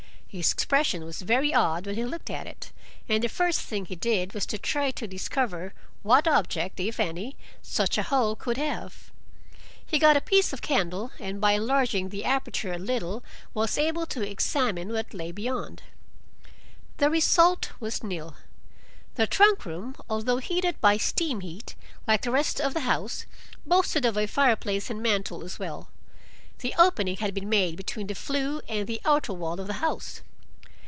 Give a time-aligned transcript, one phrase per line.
[0.33, 2.71] His expression was very odd when he looked at it,
[3.09, 7.35] and the first thing he did was to try to discover what object, if any,
[7.61, 9.11] such a hole could have.
[9.85, 14.05] He got a piece of candle, and by enlarging the aperture a little was able
[14.05, 15.83] to examine what lay beyond.
[16.95, 18.37] The result was nil.
[19.15, 21.75] The trunk room, although heated by steam heat,
[22.07, 23.25] like the rest of the house,
[23.65, 25.89] boasted of a fireplace and mantel as well.
[26.59, 30.21] The opening had been made between the flue and the outer wall of the house.